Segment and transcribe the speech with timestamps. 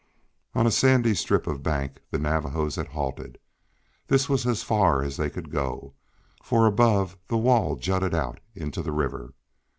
[0.55, 3.37] On a sandy strip of bank the Navajos had halted.
[4.07, 5.93] This was as far as they could go,
[6.41, 9.35] for above the wall jutted out into the river.